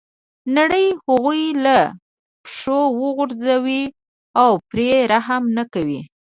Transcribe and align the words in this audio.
نړۍ 0.57 0.87
هغوی 1.05 1.43
له 1.65 1.77
پښو 2.43 2.79
غورځوي 2.99 3.83
او 4.41 4.51
پرې 4.69 4.91
رحم 5.11 5.43
نه 5.57 5.63
کوي. 5.73 6.01